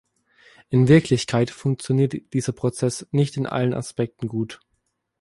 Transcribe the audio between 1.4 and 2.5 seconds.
funktioniert